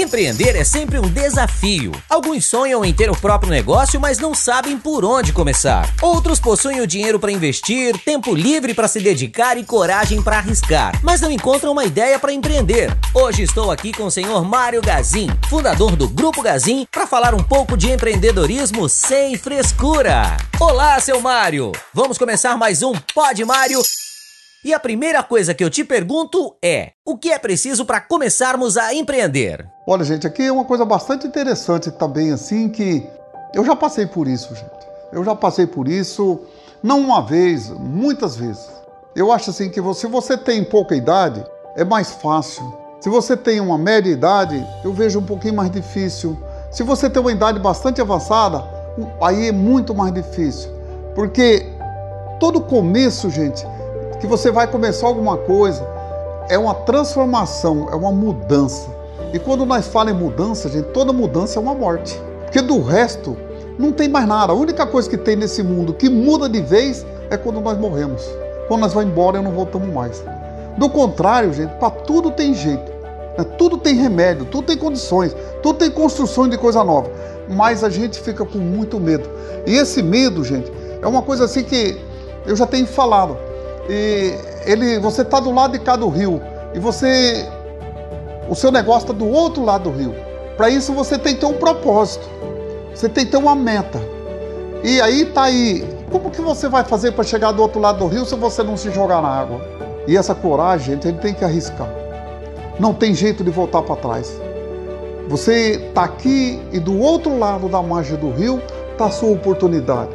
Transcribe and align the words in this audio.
Empreender 0.00 0.56
é 0.56 0.64
sempre 0.64 0.98
um 0.98 1.10
desafio. 1.10 1.92
Alguns 2.08 2.46
sonham 2.46 2.82
em 2.82 2.90
ter 2.90 3.10
o 3.10 3.16
próprio 3.16 3.50
negócio, 3.50 4.00
mas 4.00 4.18
não 4.18 4.34
sabem 4.34 4.78
por 4.78 5.04
onde 5.04 5.30
começar. 5.30 5.92
Outros 6.00 6.40
possuem 6.40 6.80
o 6.80 6.86
dinheiro 6.86 7.20
para 7.20 7.30
investir, 7.30 7.98
tempo 7.98 8.34
livre 8.34 8.72
para 8.72 8.88
se 8.88 8.98
dedicar 8.98 9.58
e 9.58 9.62
coragem 9.62 10.22
para 10.22 10.38
arriscar, 10.38 10.98
mas 11.02 11.20
não 11.20 11.30
encontram 11.30 11.72
uma 11.72 11.84
ideia 11.84 12.18
para 12.18 12.32
empreender. 12.32 12.96
Hoje 13.14 13.42
estou 13.42 13.70
aqui 13.70 13.92
com 13.92 14.04
o 14.04 14.10
senhor 14.10 14.42
Mário 14.42 14.80
Gazin, 14.80 15.28
fundador 15.50 15.94
do 15.94 16.08
Grupo 16.08 16.40
Gazin, 16.40 16.86
para 16.90 17.06
falar 17.06 17.34
um 17.34 17.42
pouco 17.42 17.76
de 17.76 17.92
empreendedorismo 17.92 18.88
sem 18.88 19.36
frescura. 19.36 20.34
Olá, 20.58 20.98
seu 20.98 21.20
Mário! 21.20 21.72
Vamos 21.92 22.16
começar 22.16 22.56
mais 22.56 22.82
um 22.82 22.94
Pod 23.14 23.44
Mário 23.44 23.82
e 24.62 24.74
a 24.74 24.80
primeira 24.80 25.22
coisa 25.22 25.54
que 25.54 25.64
eu 25.64 25.70
te 25.70 25.82
pergunto 25.82 26.56
é: 26.62 26.92
o 27.04 27.16
que 27.16 27.30
é 27.30 27.38
preciso 27.38 27.84
para 27.84 28.00
começarmos 28.00 28.76
a 28.76 28.94
empreender? 28.94 29.66
Olha, 29.92 30.04
gente, 30.04 30.24
aqui 30.24 30.44
é 30.44 30.52
uma 30.52 30.64
coisa 30.64 30.84
bastante 30.84 31.26
interessante 31.26 31.90
também, 31.90 32.30
assim, 32.30 32.68
que 32.68 33.10
eu 33.52 33.64
já 33.64 33.74
passei 33.74 34.06
por 34.06 34.28
isso, 34.28 34.54
gente. 34.54 34.70
Eu 35.12 35.24
já 35.24 35.34
passei 35.34 35.66
por 35.66 35.88
isso, 35.88 36.42
não 36.80 37.00
uma 37.00 37.20
vez, 37.20 37.70
muitas 37.70 38.36
vezes. 38.36 38.70
Eu 39.16 39.32
acho 39.32 39.50
assim 39.50 39.68
que 39.68 39.82
se 39.94 40.06
você 40.06 40.36
tem 40.36 40.62
pouca 40.62 40.94
idade, 40.94 41.44
é 41.74 41.82
mais 41.84 42.12
fácil. 42.12 42.72
Se 43.00 43.08
você 43.08 43.36
tem 43.36 43.58
uma 43.58 43.76
média 43.76 44.08
idade, 44.08 44.64
eu 44.84 44.92
vejo 44.92 45.18
um 45.18 45.24
pouquinho 45.24 45.54
mais 45.54 45.72
difícil. 45.72 46.38
Se 46.70 46.84
você 46.84 47.10
tem 47.10 47.20
uma 47.20 47.32
idade 47.32 47.58
bastante 47.58 48.00
avançada, 48.00 48.62
aí 49.20 49.48
é 49.48 49.52
muito 49.52 49.92
mais 49.92 50.14
difícil. 50.14 50.70
Porque 51.16 51.66
todo 52.38 52.60
começo, 52.60 53.28
gente, 53.28 53.66
que 54.20 54.28
você 54.28 54.52
vai 54.52 54.68
começar 54.68 55.08
alguma 55.08 55.36
coisa, 55.36 55.84
é 56.48 56.56
uma 56.56 56.76
transformação, 56.76 57.88
é 57.90 57.96
uma 57.96 58.12
mudança. 58.12 58.99
E 59.32 59.38
quando 59.38 59.64
nós 59.64 59.86
falamos 59.86 60.20
em 60.20 60.24
mudança, 60.24 60.68
gente, 60.68 60.88
toda 60.88 61.12
mudança 61.12 61.58
é 61.58 61.62
uma 61.62 61.74
morte. 61.74 62.20
Porque 62.42 62.60
do 62.60 62.82
resto, 62.82 63.36
não 63.78 63.92
tem 63.92 64.08
mais 64.08 64.26
nada. 64.26 64.52
A 64.52 64.56
única 64.56 64.86
coisa 64.86 65.08
que 65.08 65.16
tem 65.16 65.36
nesse 65.36 65.62
mundo 65.62 65.94
que 65.94 66.08
muda 66.08 66.48
de 66.48 66.60
vez 66.60 67.06
é 67.30 67.36
quando 67.36 67.60
nós 67.60 67.78
morremos. 67.78 68.22
Quando 68.68 68.80
nós 68.80 68.92
vamos 68.92 69.10
embora 69.10 69.38
e 69.38 69.42
não 69.42 69.52
voltamos 69.52 69.92
mais. 69.92 70.22
Do 70.76 70.88
contrário, 70.88 71.52
gente, 71.52 71.72
para 71.74 71.90
tudo 71.90 72.30
tem 72.30 72.54
jeito. 72.54 72.90
Né? 73.38 73.44
Tudo 73.56 73.78
tem 73.78 73.94
remédio, 73.94 74.44
tudo 74.46 74.66
tem 74.66 74.76
condições, 74.76 75.34
tudo 75.62 75.78
tem 75.78 75.90
construção 75.90 76.48
de 76.48 76.58
coisa 76.58 76.82
nova. 76.82 77.10
Mas 77.48 77.84
a 77.84 77.90
gente 77.90 78.20
fica 78.20 78.44
com 78.44 78.58
muito 78.58 78.98
medo. 78.98 79.28
E 79.66 79.74
esse 79.74 80.02
medo, 80.02 80.42
gente, 80.44 80.70
é 81.00 81.06
uma 81.06 81.22
coisa 81.22 81.44
assim 81.44 81.62
que 81.62 81.96
eu 82.46 82.56
já 82.56 82.66
tenho 82.66 82.86
falado 82.86 83.36
e 83.88 84.34
ele, 84.64 84.98
você 85.00 85.22
está 85.22 85.40
do 85.40 85.50
lado 85.50 85.72
de 85.72 85.80
cá 85.80 85.96
do 85.96 86.08
rio 86.08 86.40
e 86.72 86.78
você, 86.78 87.44
o 88.50 88.54
seu 88.56 88.72
negócio 88.72 89.02
está 89.02 89.12
do 89.12 89.30
outro 89.30 89.64
lado 89.64 89.88
do 89.88 89.96
rio. 89.96 90.12
Para 90.56 90.68
isso 90.68 90.92
você 90.92 91.16
tem 91.16 91.34
que 91.34 91.40
ter 91.40 91.46
um 91.46 91.54
propósito, 91.54 92.28
você 92.92 93.08
tem 93.08 93.24
que 93.24 93.30
ter 93.30 93.36
uma 93.36 93.54
meta. 93.54 94.02
E 94.82 95.00
aí 95.00 95.24
tá 95.26 95.44
aí, 95.44 95.86
como 96.10 96.30
que 96.30 96.42
você 96.42 96.68
vai 96.68 96.82
fazer 96.82 97.12
para 97.12 97.22
chegar 97.22 97.52
do 97.52 97.62
outro 97.62 97.80
lado 97.80 98.00
do 98.00 98.08
rio 98.08 98.26
se 98.26 98.34
você 98.34 98.64
não 98.64 98.76
se 98.76 98.90
jogar 98.90 99.22
na 99.22 99.28
água? 99.28 99.60
E 100.04 100.16
essa 100.16 100.34
coragem, 100.34 100.94
gente, 100.94 101.06
a 101.06 101.10
gente 101.12 101.20
tem 101.20 101.32
que 101.32 101.44
arriscar. 101.44 101.88
Não 102.80 102.92
tem 102.92 103.14
jeito 103.14 103.44
de 103.44 103.50
voltar 103.50 103.82
para 103.82 103.94
trás. 103.94 104.40
Você 105.28 105.86
está 105.86 106.02
aqui 106.02 106.60
e 106.72 106.80
do 106.80 106.98
outro 106.98 107.38
lado 107.38 107.68
da 107.68 107.80
margem 107.80 108.16
do 108.16 108.32
rio 108.32 108.60
está 108.90 109.06
a 109.06 109.10
sua 109.10 109.30
oportunidade, 109.30 110.10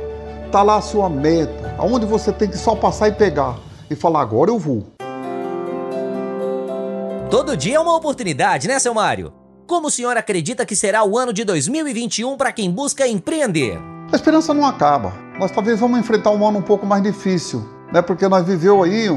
está 0.46 0.62
lá 0.62 0.76
a 0.76 0.82
sua 0.82 1.10
meta, 1.10 1.74
aonde 1.78 2.06
você 2.06 2.34
tem 2.34 2.50
que 2.50 2.58
só 2.58 2.76
passar 2.76 3.08
e 3.08 3.14
pegar 3.14 3.56
e 3.90 3.96
falar: 3.96 4.20
agora 4.20 4.52
eu 4.52 4.60
vou. 4.60 4.95
Todo 7.30 7.58
dia 7.58 7.78
é 7.78 7.80
uma 7.80 7.96
oportunidade, 7.96 8.68
né, 8.68 8.78
seu 8.78 8.94
Mário? 8.94 9.34
Como 9.66 9.88
o 9.88 9.92
senhor 9.92 10.16
acredita 10.16 10.64
que 10.64 10.76
será 10.76 11.04
o 11.04 11.18
ano 11.18 11.34
de 11.34 11.44
2021 11.44 12.38
para 12.38 12.52
quem 12.52 12.70
busca 12.70 13.08
empreender? 13.08 13.80
A 14.14 14.16
esperança 14.16 14.54
não 14.54 14.64
acaba. 14.64 15.12
Nós 15.40 15.50
talvez 15.50 15.80
vamos 15.80 16.00
enfrentar 16.00 16.30
um 16.30 16.48
ano 16.48 16.60
um 16.60 16.62
pouco 16.62 16.86
mais 16.86 17.02
difícil, 17.02 17.68
né? 17.92 18.00
Porque 18.00 18.28
nós 18.28 18.46
viveu 18.46 18.84
aí 18.84 19.10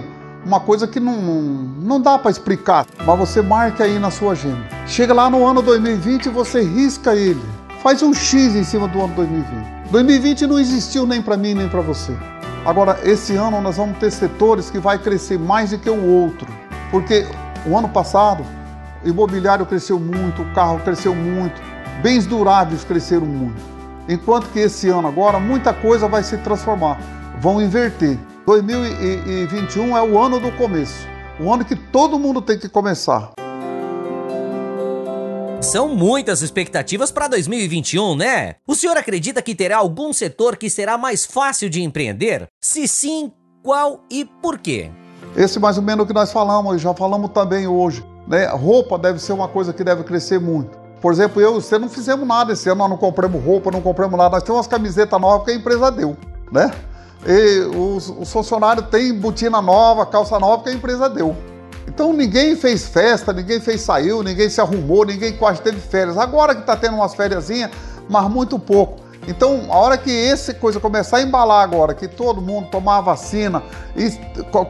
uma 0.43 0.59
coisa 0.59 0.89
que 0.89 0.99
não, 0.99 1.21
não, 1.21 1.43
não 1.43 2.01
dá 2.01 2.19
para 2.19 2.31
explicar, 2.31 2.87
mas 3.05 3.19
você 3.19 3.43
marca 3.43 3.85
aí 3.85 3.99
na 3.99 4.11
sua 4.11 4.33
agenda. 4.33 4.67
Chega 4.87 5.13
lá 5.13 5.29
no 5.29 5.47
ano 5.47 5.61
2020 5.61 6.27
e 6.27 6.29
você 6.31 6.63
risca 6.63 7.15
ele. 7.15 7.43
Faz 7.83 8.03
um 8.03 8.15
X 8.15 8.57
em 8.57 8.65
cima 8.65 8.89
do 8.89 9.03
ano 9.03 9.15
2020. 9.17 9.91
2020 9.91 10.47
não 10.47 10.59
existiu 10.59 11.07
nem 11.07 11.21
para 11.21 11.37
mim 11.37 11.53
nem 11.53 11.69
para 11.69 11.83
você. 11.83 12.17
Agora, 12.65 12.99
esse 13.05 13.37
ano 13.37 13.61
nós 13.61 13.77
vamos 13.77 13.99
ter 13.99 14.11
setores 14.11 14.71
que 14.71 14.79
vai 14.79 14.99
crescer 14.99 15.39
mais 15.39 15.71
do 15.71 15.79
que 15.79 15.91
o 15.91 16.07
outro, 16.07 16.47
porque 16.91 17.27
o 17.67 17.77
ano 17.77 17.89
passado 17.89 18.45
o 19.05 19.09
imobiliário 19.09 19.65
cresceu 19.65 19.99
muito, 19.99 20.43
o 20.43 20.53
carro 20.53 20.81
cresceu 20.81 21.15
muito, 21.15 21.61
bens 22.03 22.27
duráveis 22.27 22.85
cresceram 22.85 23.27
muito. 23.27 23.61
Enquanto 24.09 24.51
que 24.51 24.59
esse 24.59 24.89
ano 24.89 25.07
agora 25.07 25.39
muita 25.39 25.73
coisa 25.73 26.09
vai 26.09 26.23
se 26.23 26.37
transformar, 26.39 26.99
vão 27.41 27.63
inverter. 27.63 28.19
2021 28.47 29.97
é 29.97 30.03
o 30.03 30.19
ano 30.19 30.41
do 30.41 30.51
começo, 30.53 31.07
o 31.39 31.53
ano 31.53 31.65
que 31.65 31.77
todo 31.77 32.19
mundo 32.19 32.41
tem 32.41 32.59
que 32.59 32.69
começar. 32.69 33.31
São 35.61 35.89
muitas 35.95 36.41
expectativas 36.41 37.11
para 37.11 37.29
2021, 37.29 38.17
né? 38.17 38.55
O 38.67 38.75
senhor 38.75 38.97
acredita 38.97 39.43
que 39.43 39.55
terá 39.55 39.79
algum 39.79 40.13
setor 40.13 40.57
que 40.57 40.71
será 40.71 40.97
mais 40.97 41.27
fácil 41.27 41.69
de 41.69 41.83
empreender? 41.83 42.47
Se 42.63 42.89
sim, 42.89 43.33
qual 43.63 44.05
e 44.11 44.25
por 44.25 44.59
quê? 44.59 44.91
Esse 45.39 45.61
mais 45.61 45.77
ou 45.77 45.85
menos 45.85 46.03
o 46.03 46.07
que 46.07 46.13
nós 46.13 46.33
falamos, 46.33 46.83
já 46.83 46.93
falamos 46.93 47.31
também 47.31 47.69
hoje. 47.69 48.05
Né? 48.27 48.47
Roupa 48.49 48.99
deve 48.99 49.21
ser 49.21 49.33
uma 49.33 49.47
coisa 49.47 49.73
que 49.73 49.85
deve 49.85 50.03
crescer 50.03 50.41
muito. 50.41 50.77
Por 51.01 51.13
exemplo, 51.13 51.41
eu 51.41 51.53
e 51.53 51.63
você 51.63 51.79
não 51.79 51.89
fizemos 51.89 52.27
nada 52.27 52.53
esse 52.55 52.69
ano, 52.69 52.81
nós 52.81 52.91
não 52.91 52.97
compramos 52.97 53.41
roupa, 53.45 53.71
não 53.71 53.81
compramos 53.81 54.19
nada. 54.19 54.31
Nós 54.31 54.43
temos 54.43 54.57
umas 54.57 54.67
camisetas 54.67 55.21
novas 55.21 55.45
que 55.45 55.53
a 55.53 55.55
empresa 55.55 55.93
deu, 55.93 56.17
né? 56.51 56.73
E 57.25 57.61
os, 57.77 58.09
os 58.09 58.33
funcionários 58.33 58.89
têm 58.89 59.15
botina 59.15 59.63
nova, 59.63 60.05
calça 60.07 60.41
nova 60.41 60.65
que 60.65 60.71
a 60.71 60.73
empresa 60.73 61.09
deu. 61.09 61.37
Então 61.87 62.13
ninguém 62.13 62.57
fez 62.57 62.89
festa, 62.89 63.33
ninguém 63.33 63.61
fez 63.61 63.81
saiu, 63.83 64.25
ninguém 64.25 64.51
se 64.51 64.61
arrumou, 64.61 65.05
ninguém 65.05 65.37
quase 65.37 65.63
teve 65.63 65.79
férias. 65.79 66.19
Agora 66.19 66.53
que 66.53 66.63
está 66.63 66.77
tendo 66.77 66.97
umas 66.97 67.15
férias, 67.15 67.49
mas 68.11 68.29
muito 68.29 68.59
pouco. 68.59 69.08
Então, 69.29 69.67
a 69.69 69.77
hora 69.77 69.99
que 69.99 70.11
essa 70.11 70.55
coisa 70.55 70.81
começar 70.81 71.19
a 71.19 71.23
embalar 71.23 71.63
agora, 71.63 71.93
que 71.93 72.09
todo 72.09 72.41
mundo 72.41 72.69
tomar 72.71 72.97
a 72.97 73.01
vacina 73.03 73.63
e 73.95 74.11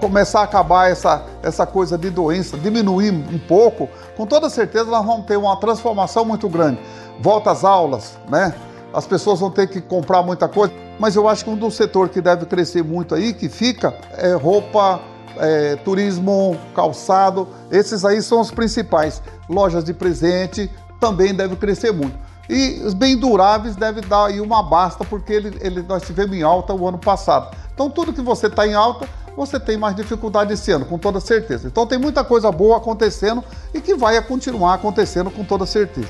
começar 0.01 0.41
a 0.41 0.43
acabar 0.43 0.91
essa, 0.91 1.25
essa 1.45 1.65
coisa 1.65 1.97
de 1.97 2.11
doença, 2.11 2.59
diminuir 2.59 3.13
um 3.13 3.39
pouco, 3.39 3.89
com 4.17 4.27
toda 4.27 4.51
certeza 4.51 4.87
nós 4.87 5.07
vamos 5.07 5.27
ter 5.27 5.37
uma 5.37 5.57
transformação 5.61 6.25
muito 6.25 6.49
grande. 6.49 6.81
Volta 7.21 7.53
às 7.53 7.63
aulas, 7.63 8.19
né? 8.29 8.53
As 8.93 9.07
pessoas 9.07 9.39
vão 9.39 9.51
ter 9.51 9.69
que 9.69 9.81
comprar 9.81 10.25
muita 10.25 10.49
coisa, 10.49 10.75
mas 10.99 11.15
eu 11.15 11.29
acho 11.29 11.45
que 11.45 11.51
um 11.51 11.57
dos 11.57 11.77
setores 11.77 12.13
que 12.13 12.21
deve 12.21 12.45
crescer 12.45 12.83
muito 12.83 13.15
aí, 13.15 13.33
que 13.33 13.49
fica, 13.49 13.95
é 14.17 14.33
roupa, 14.33 15.01
é, 15.37 15.77
turismo, 15.77 16.59
calçado, 16.75 17.47
esses 17.71 18.05
aí 18.05 18.21
são 18.21 18.41
os 18.41 18.51
principais. 18.51 19.23
Lojas 19.49 19.85
de 19.85 19.95
presente 19.95 20.69
também 20.99 21.33
deve 21.33 21.55
crescer 21.55 21.93
muito. 21.93 22.28
E 22.49 22.81
os 22.83 22.95
bem 22.95 23.17
duráveis 23.17 23.77
deve 23.77 24.01
dar 24.01 24.27
aí 24.27 24.41
uma 24.41 24.63
basta, 24.63 25.05
porque 25.05 25.33
ele, 25.33 25.59
ele, 25.61 25.83
nós 25.83 26.03
tivemos 26.03 26.35
em 26.35 26.43
alta 26.43 26.73
o 26.73 26.89
ano 26.89 26.99
passado. 26.99 27.55
Então, 27.75 27.91
tudo 27.91 28.13
que 28.13 28.23
você 28.23 28.47
está 28.47 28.67
em 28.67 28.75
alta, 28.75 29.07
você 29.37 29.61
tem 29.61 29.77
mais 29.77 29.95
dificuldade 29.95 30.53
esse 30.53 30.71
ano, 30.73 30.87
com 30.87 30.99
toda 30.99 31.21
certeza. 31.21 31.69
Então, 31.69 31.87
tem 31.87 31.99
muita 31.99 32.25
coisa 32.25 32.51
boa 32.51 32.79
acontecendo 32.79 33.45
e 33.75 33.81
que 33.81 33.95
vai 33.95 34.21
continuar 34.23 34.75
acontecendo 34.75 35.31
com 35.31 35.45
toda 35.45 35.67
certeza. 35.67 36.09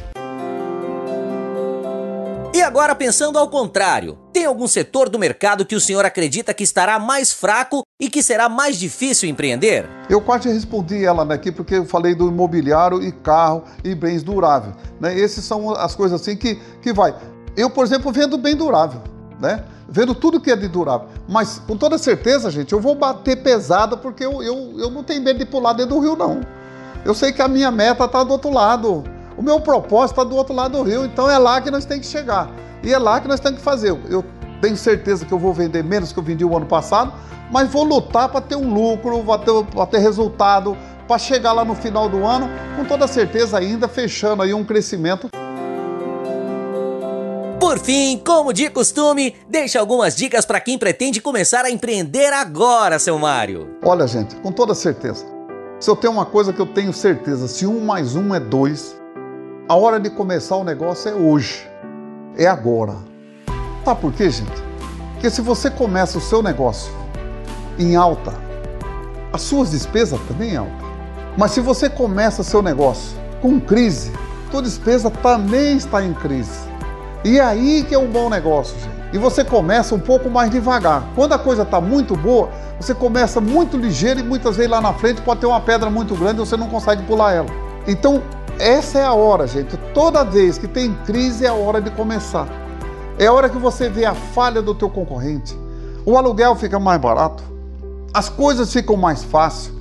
E 2.54 2.62
agora 2.62 2.94
pensando 2.94 3.38
ao 3.38 3.48
contrário, 3.48 4.19
tem 4.38 4.47
algum 4.47 4.69
setor 4.69 5.09
do 5.09 5.19
mercado 5.19 5.66
que 5.66 5.75
o 5.75 5.81
senhor 5.81 6.04
acredita 6.04 6.54
que 6.54 6.63
estará 6.63 6.97
mais 6.97 7.33
fraco 7.33 7.83
e 8.01 8.09
que 8.09 8.22
será 8.22 8.48
mais 8.48 8.77
difícil 8.77 9.28
empreender? 9.28 9.84
Eu 10.09 10.21
quase 10.21 10.48
respondi 10.48 11.04
ela 11.04 11.24
aqui 11.34 11.51
porque 11.51 11.74
eu 11.74 11.84
falei 11.84 12.15
do 12.15 12.28
imobiliário 12.28 13.03
e 13.03 13.10
carro 13.10 13.65
e 13.83 13.97
bens 13.97 14.22
duráveis. 14.22 14.77
Né? 15.01 15.21
Essas 15.21 15.42
são 15.42 15.72
as 15.72 15.97
coisas 15.97 16.21
assim 16.21 16.36
que, 16.36 16.54
que 16.80 16.92
vai. 16.92 17.16
Eu, 17.57 17.68
por 17.68 17.84
exemplo, 17.84 18.13
vendo 18.13 18.39
bem 18.39 18.54
durável, 18.54 19.03
né? 19.41 19.65
Vendo 19.89 20.15
tudo 20.15 20.41
que 20.41 20.53
é 20.53 20.57
de 20.57 20.68
durável. 20.68 21.09
Mas 21.28 21.60
com 21.66 21.77
toda 21.77 21.98
certeza, 21.98 22.48
gente, 22.48 22.72
eu 22.72 22.78
vou 22.78 22.95
bater 22.95 23.42
pesada 23.42 23.97
porque 23.97 24.24
eu, 24.24 24.41
eu, 24.41 24.78
eu 24.78 24.89
não 24.89 25.03
tenho 25.03 25.21
medo 25.21 25.41
de 25.41 25.47
pular 25.47 25.72
dentro 25.72 25.97
do 25.97 26.01
rio, 26.01 26.15
não. 26.15 26.42
Eu 27.04 27.13
sei 27.13 27.33
que 27.33 27.42
a 27.42 27.48
minha 27.48 27.72
meta 27.72 28.04
está 28.04 28.22
do 28.22 28.30
outro 28.30 28.53
lado. 28.53 29.03
O 29.36 29.42
meu 29.42 29.60
propósito 29.60 30.21
está 30.21 30.22
do 30.22 30.36
outro 30.36 30.54
lado 30.54 30.78
do 30.78 30.84
rio, 30.84 31.04
então 31.04 31.28
é 31.28 31.39
lá 31.39 31.60
que 31.60 31.72
nós 31.72 31.84
temos 31.84 32.07
que 32.07 32.13
chegar. 32.13 32.48
E 32.83 32.92
é 32.92 32.98
lá 32.98 33.21
que 33.21 33.28
nós 33.28 33.41
temos 33.41 33.59
que 33.59 33.65
fazer. 33.65 33.91
Eu 34.09 34.25
tenho 34.60 34.77
certeza 34.77 35.25
que 35.25 35.33
eu 35.33 35.39
vou 35.39 35.53
vender 35.53 35.83
menos 35.84 36.13
que 36.13 36.19
eu 36.19 36.22
vendi 36.22 36.45
o 36.45 36.57
ano 36.57 36.66
passado, 36.66 37.13
mas 37.51 37.69
vou 37.71 37.84
lutar 37.84 38.28
para 38.28 38.41
ter 38.41 38.57
um 38.57 38.72
lucro, 38.72 39.22
para 39.25 39.39
ter, 39.39 39.86
ter 39.91 39.98
resultado, 39.98 40.77
para 41.07 41.19
chegar 41.19 41.53
lá 41.53 41.65
no 41.65 41.75
final 41.75 42.09
do 42.09 42.25
ano, 42.25 42.48
com 42.77 42.84
toda 42.84 43.07
certeza 43.07 43.59
ainda 43.59 43.89
fechando 43.89 44.42
aí 44.42 44.53
um 44.53 44.65
crescimento. 44.65 45.28
Por 47.59 47.78
fim, 47.78 48.21
como 48.25 48.53
de 48.53 48.71
costume, 48.71 49.34
deixa 49.48 49.80
algumas 49.80 50.15
dicas 50.15 50.47
para 50.47 50.60
quem 50.60 50.78
pretende 50.78 51.21
começar 51.21 51.65
a 51.65 51.71
empreender 51.71 52.33
agora, 52.33 52.98
seu 52.98 53.19
Mário. 53.19 53.69
Olha, 53.84 54.07
gente, 54.07 54.36
com 54.36 54.53
toda 54.53 54.75
certeza. 54.75 55.27
Se 55.80 55.91
eu 55.91 55.97
tenho 55.97 56.13
uma 56.13 56.25
coisa 56.25 56.53
que 56.53 56.60
eu 56.60 56.66
tenho 56.66 56.92
certeza, 56.92 57.47
se 57.47 57.66
um 57.66 57.80
mais 57.84 58.16
um 58.16 58.34
é 58.34 58.41
dois, 58.41 58.97
A 59.69 59.75
hora 59.77 60.01
de 60.01 60.09
começar 60.09 60.57
o 60.57 60.65
negócio 60.65 61.10
é 61.10 61.15
hoje, 61.15 61.69
é 62.39 62.47
agora. 62.47 62.95
Sabe 63.85 64.01
por 64.01 64.13
quê, 64.13 64.31
gente? 64.31 64.63
Porque 65.15 65.29
se 65.29 65.41
você 65.43 65.69
começa 65.69 66.17
o 66.17 66.21
seu 66.21 66.41
negócio 66.43 66.93
em 67.79 67.97
alta, 67.97 68.33
as 69.33 69.43
suas 69.43 69.73
despesas 69.73 70.21
também 70.29 70.57
alta. 70.57 70.87
Mas 71.37 71.51
se 71.51 71.61
você 71.61 71.91
começa 71.91 72.43
seu 72.43 72.63
negócio 72.63 73.17
com 73.43 73.61
crise, 73.61 74.13
sua 74.51 74.63
despesa 74.63 75.11
também 75.11 75.77
está 75.77 76.03
em 76.03 76.15
crise. 76.15 76.69
E 77.25 77.39
é 77.39 77.43
aí 77.43 77.85
que 77.87 77.95
é 77.95 77.99
um 77.99 78.11
bom 78.11 78.31
negócio, 78.31 78.79
gente. 78.79 78.99
E 79.13 79.19
você 79.19 79.43
começa 79.43 79.95
um 79.95 80.01
pouco 80.01 80.31
mais 80.31 80.51
devagar. 80.51 81.03
Quando 81.15 81.33
a 81.33 81.39
coisa 81.39 81.63
está 81.63 81.81
muito 81.81 82.15
boa, 82.15 82.51
você 82.79 82.95
começa 82.95 83.41
muito 83.41 83.77
ligeiro 83.77 84.21
e 84.21 84.23
muitas 84.23 84.57
vezes 84.57 84.71
lá 84.71 84.81
na 84.81 84.93
frente 84.93 85.21
pode 85.23 85.41
ter 85.41 85.47
uma 85.47 85.61
pedra 85.61 85.91
muito 85.91 86.15
grande 86.15 86.41
e 86.41 86.47
você 86.47 86.57
não 86.57 86.69
consegue 86.69 87.03
pular 87.03 87.33
ela. 87.33 87.49
Então, 87.87 88.23
essa 88.59 88.99
é 88.99 89.05
a 89.05 89.13
hora, 89.13 89.47
gente. 89.47 89.77
Toda 89.95 90.25
vez 90.25 90.59
que 90.59 90.66
tem 90.66 90.95
crise 91.07 91.45
é 91.45 91.49
a 91.49 91.55
hora 91.55 91.81
de 91.81 91.91
começar. 91.91 92.49
É 93.19 93.27
a 93.27 93.33
hora 93.33 93.49
que 93.49 93.59
você 93.59 93.89
vê 93.89 94.05
a 94.05 94.15
falha 94.15 94.60
do 94.63 94.75
teu 94.75 94.89
concorrente. 94.89 95.57
O 96.05 96.16
aluguel 96.16 96.57
fica 96.57 96.78
mais 96.78 97.01
barato, 97.01 97.43
as 98.15 98.28
coisas 98.28 98.72
ficam 98.72 98.97
mais 98.97 99.22
fáceis, 99.22 99.75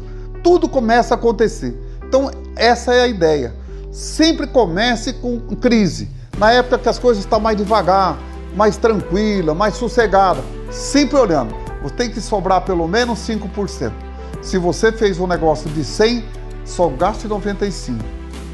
tudo 0.43 0.67
começa 0.67 1.13
a 1.13 1.17
acontecer. 1.17 1.75
Então, 2.03 2.29
essa 2.55 2.93
é 2.93 3.01
a 3.01 3.07
ideia. 3.07 3.55
Sempre 3.91 4.47
comece 4.47 5.13
com 5.13 5.39
crise. 5.55 6.09
Na 6.37 6.51
época 6.51 6.77
que 6.77 6.89
as 6.89 6.99
coisas 6.99 7.23
estão 7.23 7.39
mais 7.39 7.57
devagar, 7.57 8.17
mais 8.55 8.77
tranquila, 8.77 9.53
mais 9.53 9.75
sossegada, 9.75 10.43
sempre 10.69 11.17
olhando. 11.17 11.55
Você 11.81 11.93
tem 11.95 12.09
que 12.09 12.19
sobrar 12.19 12.61
pelo 12.61 12.87
menos 12.87 13.19
5%. 13.19 13.91
Se 14.41 14.57
você 14.57 14.91
fez 14.91 15.19
um 15.19 15.27
negócio 15.27 15.69
de 15.69 15.83
100, 15.83 16.23
só 16.65 16.89
gaste 16.89 17.27
95. 17.27 18.03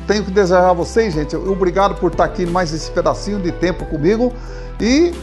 Tenho 0.08 0.24
que 0.24 0.32
desejar 0.32 0.70
a 0.70 0.74
vocês, 0.74 1.14
gente, 1.14 1.36
obrigado 1.36 1.96
por 1.96 2.12
estar 2.12 2.26
aqui 2.26 2.46
mais 2.46 2.74
esse 2.74 2.92
pedacinho 2.92 3.40
de 3.40 3.52
tempo 3.52 3.86
comigo 3.86 4.34
e 4.80 5.14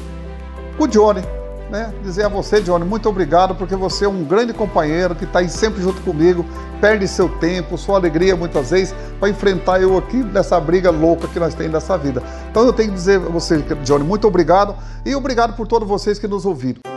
o 0.79 0.87
Johnny, 0.87 1.23
né? 1.71 1.93
Dizer 2.03 2.25
a 2.25 2.29
você, 2.29 2.63
Johnny, 2.63 2.87
muito 2.87 3.07
obrigado 3.07 3.55
porque 3.55 3.77
você 3.77 4.07
é 4.07 4.09
um 4.09 4.25
grande 4.25 4.55
companheiro 4.55 5.15
que 5.15 5.25
está 5.25 5.41
aí 5.41 5.51
sempre 5.51 5.83
junto 5.83 6.01
comigo, 6.01 6.47
perde 6.81 7.07
seu 7.07 7.29
tempo, 7.29 7.77
sua 7.77 7.97
alegria 7.97 8.35
muitas 8.35 8.71
vezes 8.71 8.95
para 9.19 9.29
enfrentar 9.29 9.83
eu 9.83 9.99
aqui 9.99 10.17
nessa 10.17 10.59
briga 10.59 10.91
louca 10.91 11.29
que 11.29 11.39
nós 11.39 11.55
temos 11.55 11.73
nessa 11.73 11.99
vida. 11.99 12.23
Então 12.51 12.65
eu 12.65 12.73
tenho 12.73 12.89
que 12.89 12.95
dizer 12.95 13.17
a 13.17 13.29
você, 13.29 13.59
Johnny, 13.85 14.05
muito 14.05 14.27
obrigado 14.27 14.75
e 15.05 15.15
obrigado 15.15 15.55
por 15.55 15.67
todos 15.67 15.87
vocês 15.87 16.19
que 16.19 16.27
nos 16.27 16.47
ouviram. 16.47 16.90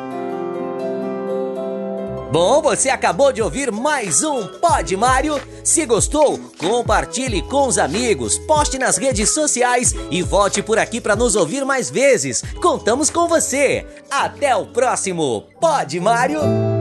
Bom, 2.34 2.64
você 2.64 2.90
acabou 2.90 3.32
de 3.32 3.44
ouvir 3.44 3.72
mais 3.72 4.24
um 4.24 4.48
Pod 4.48 4.98
Mário. 4.98 5.40
Se 5.64 5.86
gostou, 5.86 6.40
compartilhe 6.58 7.44
com 7.44 7.68
os 7.68 7.78
amigos, 7.78 8.40
poste 8.40 8.80
nas 8.80 8.98
redes 8.98 9.30
sociais 9.30 9.94
e 10.10 10.24
volte 10.24 10.64
por 10.64 10.80
aqui 10.80 11.00
para 11.00 11.16
nos 11.16 11.36
ouvir 11.36 11.64
mais 11.64 11.92
vezes. 11.92 12.42
Contamos 12.60 13.12
com 13.12 13.28
você. 13.28 13.86
Até 14.10 14.56
o 14.56 14.66
próximo 14.66 15.44
Pod 15.62 16.00
Mário. 16.00 16.73